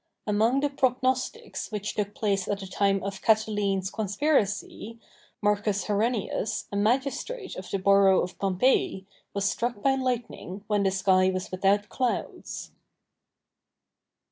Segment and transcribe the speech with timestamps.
[0.25, 4.99] Among the prognostics which took place at the time of Catiline's conspiracy,
[5.43, 10.89] Marcus Herennius, a magistrate of the borough of Pompeii, was struck by lightning when the
[10.89, 12.71] sky was without clouds.